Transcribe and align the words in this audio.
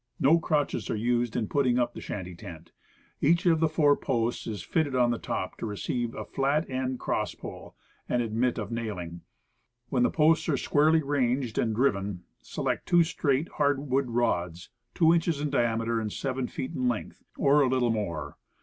No 0.19 0.39
crotches 0.39 0.89
are 0.89 0.95
used 0.95 1.35
in 1.35 1.45
putting 1.47 1.77
up 1.77 1.93
the 1.93 2.01
shanty 2.01 2.33
tent. 2.33 2.71
Each 3.21 3.45
of 3.45 3.59
the 3.59 3.69
four 3.69 3.95
posts 3.95 4.47
are 4.47 4.55
fitted 4.55 4.95
on 4.95 5.11
the 5.11 5.19
top 5.19 5.59
to 5.59 5.67
receive 5.67 6.15
a 6.15 6.25
flat 6.25 6.67
ended 6.67 6.97
cross 6.97 7.35
pole, 7.35 7.75
and 8.09 8.19
admit 8.19 8.57
of 8.57 8.71
nailing. 8.71 9.21
When 9.89 10.01
the 10.01 10.09
posts 10.09 10.49
are 10.49 10.57
squarely 10.57 11.03
ranged 11.03 11.59
and 11.59 11.75
driven, 11.75 12.23
select 12.41 12.87
two 12.87 13.03
straight, 13.03 13.47
hard 13.49 13.91
wood 13.91 14.09
rods, 14.09 14.71
2 14.95 15.13
inches 15.13 15.39
in 15.39 15.51
diameter, 15.51 15.99
and 16.01 16.11
7 16.11 16.47
feet 16.47 16.71
in 16.73 16.87
length 16.87 17.23
or 17.37 17.61
a 17.61 17.69
little 17.69 17.91
more. 17.91 18.39